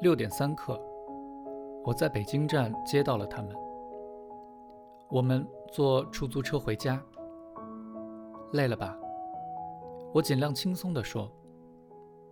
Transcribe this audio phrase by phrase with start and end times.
[0.00, 0.80] 六点三刻，
[1.84, 3.54] 我在北京站接到了他们。
[5.10, 7.02] 我们坐出租车回家。
[8.52, 8.96] 累了吧？
[10.14, 11.30] 我尽量轻松地说：“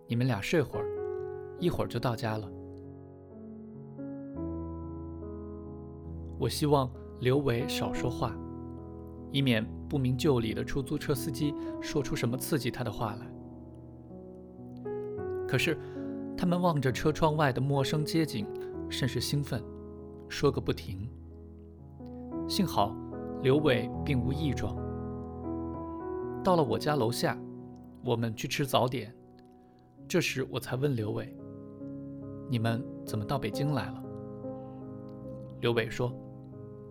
[0.07, 0.85] 你们俩睡会儿，
[1.59, 2.49] 一会儿就到家了。”
[6.39, 8.35] 我希望刘伟少说话，
[9.31, 13.31] 以免不明就里的出租车司机说出什么刺激他的话来。
[15.47, 15.77] 可是。
[16.39, 18.45] 他们望着车窗外的陌生街景，
[18.91, 19.59] 甚是兴奋，
[20.29, 21.09] 说个不停。
[22.47, 22.95] 幸好
[23.41, 24.77] 刘伟并无异状。
[26.43, 27.35] 到了我家楼下，
[28.05, 29.11] 我们去吃早点。
[30.07, 31.35] 这时我才问刘伟
[32.51, 34.03] ：“你们怎么到北京来了？”
[35.59, 36.13] 刘伟说：“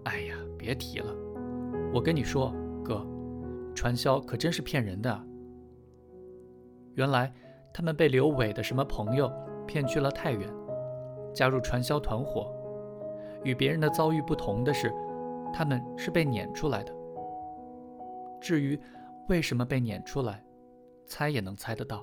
[0.07, 1.15] 哎呀，别提了。
[1.93, 3.07] 我跟你说，哥，
[3.75, 5.27] 传销可真是骗人的。
[6.95, 7.33] 原来……”
[7.75, 9.31] 他们被刘伟的什么朋友
[9.67, 10.51] 骗去了太原，
[11.34, 12.51] 加入传销团伙。
[13.45, 14.91] 与别人的遭遇不同的是，
[15.53, 16.95] 他们是被撵出来的。
[18.41, 18.81] 至于
[19.29, 20.43] 为什么被撵出来，
[21.05, 22.03] 猜也能猜得到。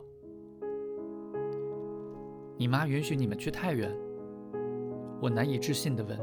[2.56, 3.92] 你妈允许你们去太原？
[5.20, 6.20] 我难以置信地问。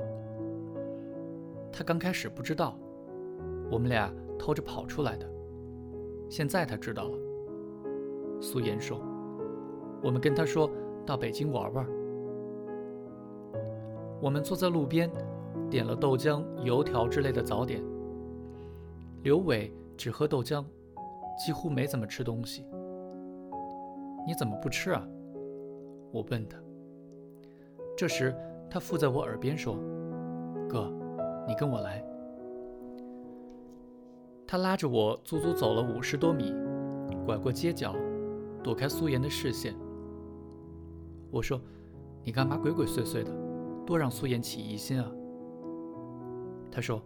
[1.72, 2.78] 他刚开始不知道，
[3.70, 5.26] 我们俩偷着跑出来的。
[6.28, 7.18] 现在他知道了。
[8.40, 9.00] 苏妍说。
[10.02, 10.70] 我们跟他说
[11.04, 11.86] 到北京玩玩。
[14.18, 15.10] 我们坐在路边，
[15.68, 17.82] 点了豆浆、油条之类的早点。
[19.22, 20.64] 刘伟只喝豆浆，
[21.38, 22.64] 几乎没怎么吃东西。
[24.26, 25.06] 你怎么不吃啊？
[26.12, 26.58] 我问他。
[27.94, 28.34] 这时
[28.70, 29.76] 他附在我耳边说
[30.66, 30.90] ：“哥，
[31.46, 32.04] 你跟我来。”
[34.46, 36.52] 他拉着我足足走了五十多米，
[37.24, 37.94] 拐过街角，
[38.64, 39.76] 躲开苏妍的视线。
[41.30, 41.60] 我说
[42.24, 43.30] ：“你干嘛鬼鬼祟祟的？
[43.86, 45.08] 多让苏妍起疑心啊！”
[46.70, 47.00] 他说：“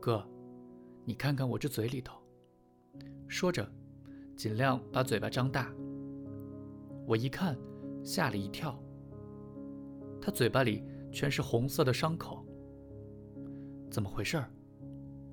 [0.00, 0.24] 哥，
[1.04, 2.18] 你看看我这嘴里头。”
[3.28, 3.64] 说着，
[4.36, 5.72] 尽量把嘴巴张大。
[7.06, 7.56] 我一看，
[8.02, 8.76] 吓了一跳。
[10.20, 12.37] 他嘴巴里全是红色的伤口。
[13.90, 14.42] 怎么回事？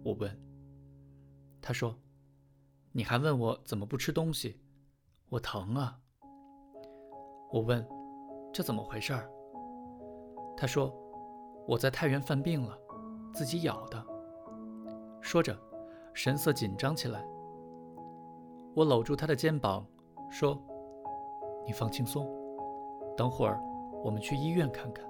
[0.03, 0.41] 我问。
[1.61, 1.95] 他说
[2.93, 4.59] ：“你还问我怎么不吃东西？
[5.29, 5.99] 我疼啊。”
[7.51, 7.85] 我问。
[8.53, 9.13] 这怎么回事？
[10.55, 10.93] 他说
[11.67, 12.77] ：“我在太原犯病了，
[13.33, 14.01] 自己咬的。”
[15.19, 15.59] 说着，
[16.13, 17.25] 神色紧张起来。
[18.73, 19.85] 我搂住他的肩膀，
[20.31, 20.57] 说
[21.67, 22.25] ：“你放轻松，
[23.17, 23.59] 等会儿
[24.03, 25.05] 我们去医院看看。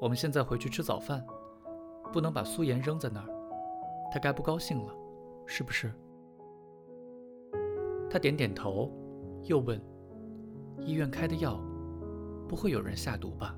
[0.00, 1.26] 我们现在回去吃早饭，
[2.12, 3.28] 不能把苏妍扔在那儿，
[4.12, 4.92] 她该不高兴了，
[5.46, 5.92] 是不是？”
[8.10, 8.90] 他点点头，
[9.44, 9.80] 又问
[10.84, 11.60] ：“医院开的药？”
[12.48, 13.56] 不会有人下毒吧？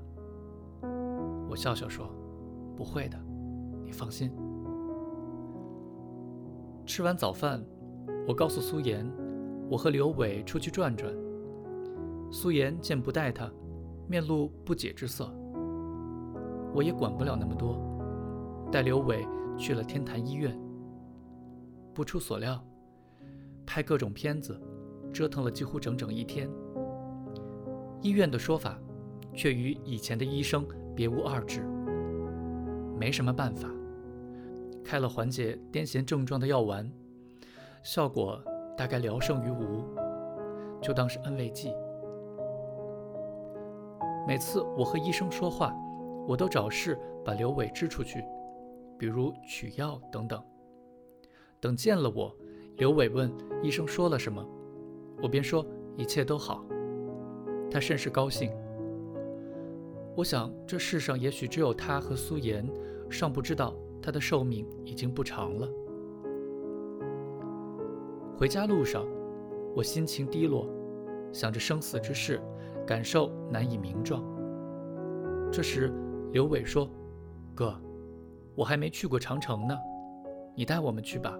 [1.49, 2.07] 我笑笑说
[2.77, 3.17] ：“不会的，
[3.83, 4.31] 你放心。”
[6.85, 7.65] 吃完早饭，
[8.27, 9.11] 我告诉苏妍，
[9.67, 11.11] 我和刘伟出去转转。
[12.31, 13.49] 苏妍见不带他，
[14.07, 15.27] 面露不解之色。
[16.75, 17.75] 我也管不了那么多，
[18.73, 19.23] 带刘伟
[19.55, 20.59] 去了天坛医院。
[21.93, 22.59] 不出所料，
[23.67, 24.59] 拍各种片子，
[25.13, 26.49] 折腾了几乎整整一天。
[28.01, 28.75] 医院的说法，
[29.31, 31.61] 却与以前的医生别无二致。
[32.97, 33.69] 没什么办法，
[34.83, 36.91] 开了缓解癫痫症状的药丸，
[37.83, 38.43] 效果
[38.75, 39.85] 大概聊胜于无，
[40.81, 41.71] 就当是安慰剂。
[44.27, 45.71] 每次我和医生说话，
[46.27, 48.25] 我都找事把刘伟支出去，
[49.03, 50.41] 比如取药等等。
[51.59, 52.33] 等见了我，
[52.77, 53.29] 刘伟问
[53.61, 54.41] 医生说了什么，
[55.21, 55.65] 我便说
[55.97, 56.63] 一切都好。
[57.69, 58.49] 他甚是高兴。
[60.15, 62.65] 我想，这世上也许只有他和苏妍
[63.09, 65.67] 尚不知道他的寿命已经不长了。
[68.37, 69.05] 回家路上，
[69.75, 70.65] 我心情低落，
[71.33, 72.41] 想着生死之事，
[72.87, 74.23] 感受难以名状。
[75.51, 75.91] 这时，
[76.31, 76.89] 刘伟说
[77.53, 77.77] ：“哥，
[78.55, 79.77] 我还没去过长城呢，
[80.55, 81.37] 你带我们去吧。”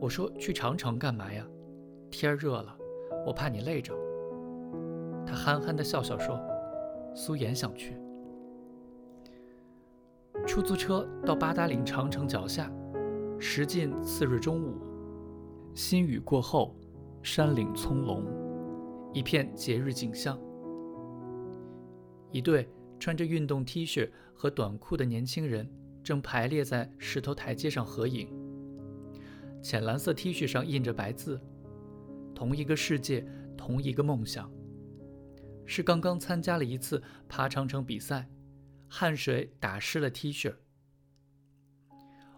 [0.00, 1.46] 我说：“去长城干嘛呀？
[2.10, 2.76] 天热了，
[3.26, 3.94] 我怕你累着。”
[5.26, 6.38] 他憨憨地笑笑说
[7.14, 7.96] ：“苏颜想去。”
[10.46, 12.70] 出租车到八达岭长城脚下，
[13.38, 14.74] 时近次日中午，
[15.74, 16.74] 新雨过后，
[17.22, 18.22] 山岭葱茏，
[19.14, 20.38] 一片节日景象。
[22.30, 22.68] 一对
[22.98, 25.70] 穿着运动 T 恤和短裤的年轻人
[26.02, 28.28] 正排列在石头台阶上合影。
[29.62, 31.40] 浅蓝色 T 恤上印着白字
[32.34, 33.26] ：“同一个世界，
[33.56, 34.50] 同一个梦想。”
[35.66, 38.28] 是刚刚参加了一次爬长城比赛，
[38.88, 40.54] 汗水打湿了 T 恤。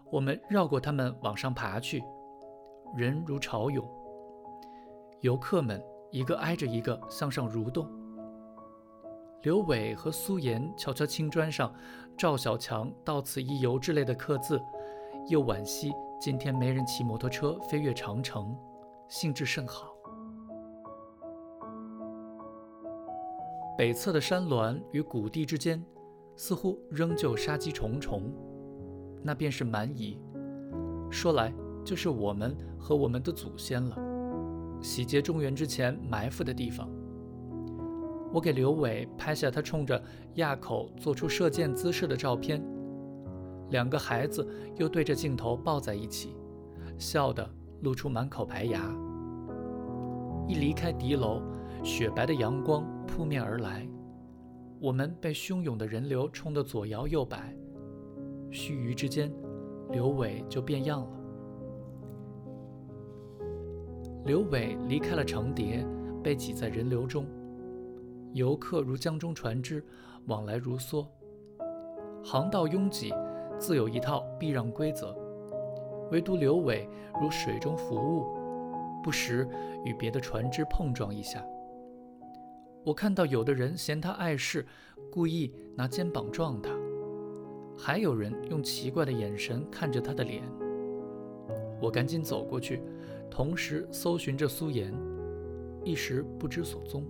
[0.09, 2.01] 我们绕过他们往上爬去，
[2.95, 3.85] 人如潮涌，
[5.19, 5.83] 游客们
[6.13, 7.85] 一个挨着一个向上蠕动。
[9.43, 11.71] 刘伟和苏岩瞧瞧青砖上
[12.17, 14.59] 赵小强“到此一游”之类的刻字，
[15.29, 18.57] 又惋惜今天没人骑摩托车飞越长城，
[19.07, 19.93] 兴致甚好。
[23.77, 25.85] 北侧的山峦与谷地之间，
[26.35, 28.33] 似乎仍旧杀机重重，
[29.21, 30.19] 那便是蛮夷。
[31.11, 31.53] 说来
[31.85, 33.95] 就是我们和我们的祖先了，
[34.81, 36.89] 洗劫中原之前埋伏的地方。
[38.33, 40.01] 我给刘伟拍下他冲着
[40.35, 42.61] 垭口做出射箭姿势的照片，
[43.69, 46.35] 两个孩子又对着镜头抱在一起，
[46.97, 47.49] 笑得
[47.81, 48.81] 露出满口白牙。
[50.47, 51.41] 一离开敌楼，
[51.83, 53.87] 雪白的阳光扑面而来，
[54.79, 57.55] 我们被汹涌的人流冲得左摇右摆，
[58.51, 59.33] 须臾之间，
[59.91, 61.09] 刘伟就变样了。
[64.25, 65.85] 刘伟离开了长蝶，
[66.21, 67.25] 被挤在人流中。
[68.37, 69.83] 游客如江中船只，
[70.27, 71.07] 往来如梭，
[72.23, 73.11] 航道拥挤，
[73.57, 75.17] 自有一套避让规则。
[76.11, 76.87] 唯独刘伟
[77.19, 78.27] 如水中浮物，
[79.03, 79.49] 不时
[79.83, 81.43] 与别的船只碰撞一下。
[82.85, 84.63] 我看到有的人嫌他碍事，
[85.11, 86.69] 故意拿肩膀撞他；
[87.75, 90.43] 还有人用奇怪的眼神看着他的脸。
[91.81, 92.83] 我赶紧走过去，
[93.31, 94.93] 同时搜寻着苏颜，
[95.83, 97.03] 一时不知所踪。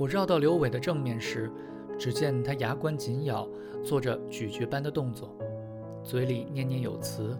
[0.00, 1.52] 我绕到刘伟的正面时，
[1.98, 3.46] 只见他牙关紧咬，
[3.84, 5.36] 做着咀嚼般的动作，
[6.02, 7.36] 嘴里念念有词，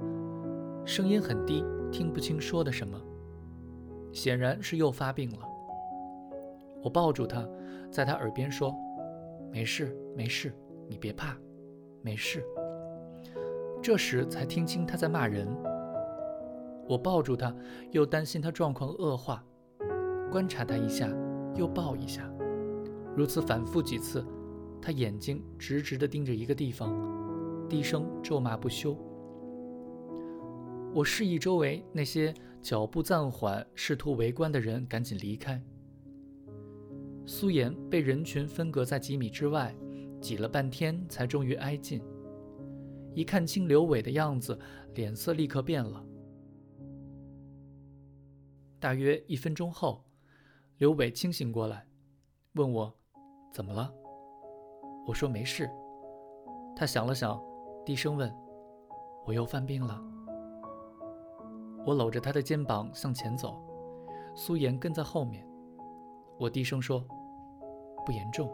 [0.85, 3.01] 声音很低，听不清说的什么，
[4.13, 5.39] 显然是又发病了。
[6.83, 7.49] 我抱住他，
[7.91, 8.75] 在他耳边说
[9.51, 10.55] ：“没事，没事，
[10.87, 11.35] 你别怕，
[12.03, 12.45] 没事。”
[13.81, 15.49] 这时才听清他在骂人。
[16.87, 17.57] 我抱住他，
[17.91, 19.43] 又担心他状况恶化，
[20.31, 21.09] 观察他一下，
[21.55, 22.31] 又抱一下。
[23.17, 24.25] 如此反复几次，
[24.81, 26.95] 他眼睛直直地盯着一个地方，
[27.69, 28.97] 低声咒骂不休。
[30.95, 35.63] 我示意周围那些脚步暂缓、试图围观的人赶紧离开。
[37.27, 39.75] 苏颜被人群分隔在几米之外，
[40.21, 42.03] 挤了半天才终于挨近。
[43.15, 44.59] 一看清刘伟的样子，
[44.95, 46.05] 脸色立刻变了。
[48.79, 50.05] 大约一分钟后，
[50.79, 51.87] 刘伟清醒过来，
[52.55, 53.00] 问我。
[53.51, 53.93] 怎么了？
[55.07, 55.69] 我说没事。
[56.77, 57.41] 他想了想，
[57.85, 58.33] 低声问
[59.27, 60.01] ：“我又犯病了？”
[61.85, 63.61] 我搂着他的肩膀向前走，
[64.35, 65.47] 苏颜跟在后面。
[66.39, 67.05] 我低声说
[68.07, 68.49] ：“不严重，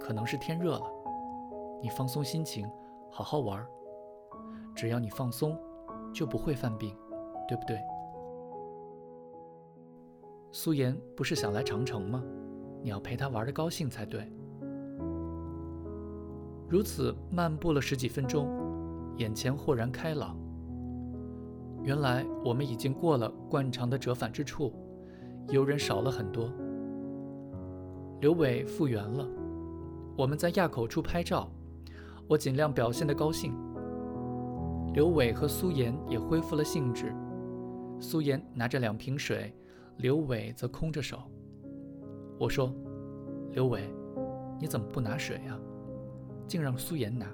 [0.00, 0.84] 可能是天热了。
[1.82, 2.68] 你放松心情，
[3.10, 3.64] 好好玩。
[4.74, 5.58] 只要你放松，
[6.12, 6.96] 就不会犯病，
[7.46, 7.78] 对不对？”
[10.52, 12.22] 苏颜不是想来长城吗？
[12.86, 14.32] 你要陪他玩的高兴才对。
[16.68, 18.48] 如此漫步了十几分钟，
[19.16, 20.38] 眼前豁然开朗。
[21.82, 24.72] 原来我们已经过了惯常的折返之处，
[25.48, 26.48] 游人少了很多。
[28.20, 29.28] 刘伟复原了，
[30.16, 31.50] 我们在垭口处拍照，
[32.28, 33.52] 我尽量表现的高兴。
[34.94, 37.12] 刘伟和苏颜也恢复了兴致，
[37.98, 39.52] 苏颜拿着两瓶水，
[39.96, 41.18] 刘伟则空着手。
[42.38, 42.70] 我说
[43.56, 43.88] ：“刘伟，
[44.60, 45.58] 你怎么不拿水啊？
[46.46, 47.26] 竟让苏颜拿。”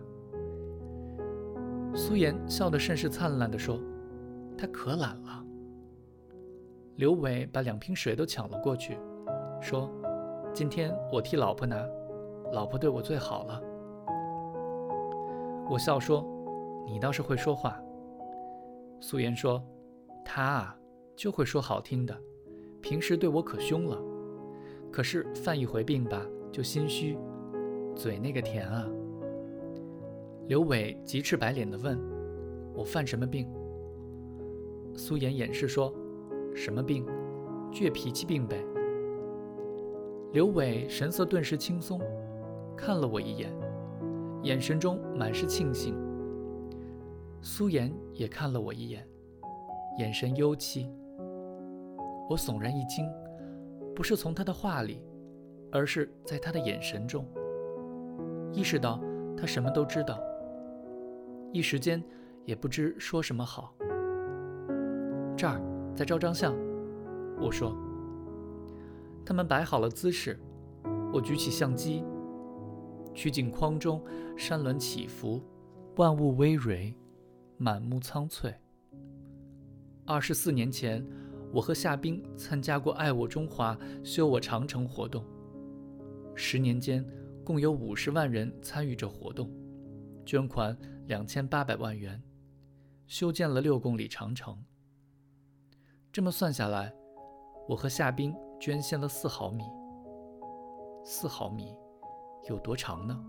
[1.96, 3.76] 苏颜笑得甚是灿烂地说
[4.56, 5.44] ：“他可懒了。”
[6.94, 8.96] 刘伟把两瓶水都抢了过去，
[9.60, 9.90] 说
[10.54, 11.84] ：“今天我替老婆拿，
[12.52, 13.60] 老婆对我最好了。”
[15.68, 16.24] 我笑说
[16.86, 17.82] ：“你倒是会说话。”
[19.02, 19.60] 苏颜说
[20.24, 20.78] ：“他啊，
[21.16, 22.16] 就会说好听的，
[22.80, 24.00] 平时对我可凶了。”
[24.92, 26.22] 可是犯一回病吧，
[26.52, 27.18] 就心虚，
[27.96, 28.86] 嘴那个甜啊。
[30.48, 31.98] 刘伟急赤白脸地问
[32.76, 33.48] ：“我犯什么病？”
[34.94, 35.90] 苏颜掩饰说
[36.54, 37.06] ：“什么病？
[37.72, 38.62] 倔脾气病呗。”
[40.32, 41.98] 刘伟神色顿时轻松，
[42.76, 43.50] 看了我一眼，
[44.42, 45.94] 眼神中满是庆幸。
[47.40, 49.08] 苏颜也看了我一眼，
[49.98, 50.86] 眼神幽凄。
[52.28, 53.06] 我悚然一惊。
[53.94, 55.02] 不是从他的话里，
[55.70, 57.26] 而是在他的眼神中，
[58.52, 59.00] 意识到
[59.36, 60.18] 他什么都知道。
[61.52, 62.02] 一时间
[62.44, 63.74] 也不知说什么好。
[65.36, 65.60] 这儿
[65.94, 66.54] 再照张相，
[67.40, 67.76] 我说。
[69.24, 70.38] 他们摆好了姿势，
[71.12, 72.04] 我举起相机。
[73.14, 74.02] 取景框中
[74.36, 75.40] 山峦起伏，
[75.96, 76.94] 万物葳蕤，
[77.58, 78.54] 满目苍翠。
[80.06, 81.06] 二十四年前，
[81.52, 85.22] 我和夏冰参加过“爱我中华，修我长城”活动。
[86.34, 87.06] 十年间，
[87.44, 89.50] 共有五十万人参与这活动，
[90.24, 90.76] 捐款
[91.08, 92.20] 两千八百万元，
[93.06, 94.56] 修建了六公里长城。
[96.10, 96.90] 这么算下来，
[97.68, 99.62] 我和夏冰捐献了四毫米。
[101.04, 101.74] 四毫米
[102.48, 103.24] 有多长呢？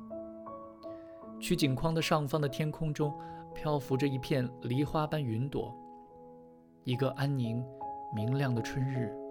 [1.42, 3.14] 取景框的上方的天空中，
[3.54, 5.76] 漂浮着一片梨花般云朵。
[6.86, 7.62] 一个安宁、
[8.14, 9.23] 明亮的春日。